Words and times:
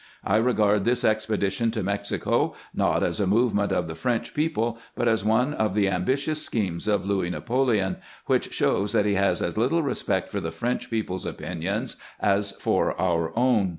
I 0.23 0.37
regard 0.37 0.83
this 0.83 1.03
expedition 1.03 1.69
to 1.69 1.83
Mexico 1.83 2.55
not 2.73 3.03
as 3.03 3.19
a 3.19 3.27
movement 3.27 3.71
of 3.71 3.85
the 3.87 3.93
French 3.93 4.33
people, 4.33 4.79
but 4.95 5.07
as 5.07 5.23
one 5.23 5.53
of 5.53 5.75
the 5.75 5.87
ambitious 5.89 6.41
schemes 6.43 6.87
of 6.87 7.05
Louis 7.05 7.29
Napoleon, 7.29 7.97
which 8.25 8.51
shows 8.51 8.93
that 8.93 9.05
he 9.05 9.13
has 9.13 9.43
as 9.43 9.57
little 9.59 9.83
respect 9.83 10.31
for 10.31 10.39
the 10.41 10.51
French 10.51 10.89
people's 10.89 11.27
opinions 11.27 11.97
as 12.19 12.51
for 12.53 12.99
our 12.99 13.31
own. 13.37 13.69